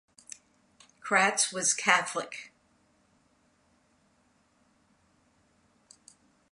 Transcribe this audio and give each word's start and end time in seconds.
Kratz 1.03 1.53
was 1.53 1.75
Catholic. 1.75 2.51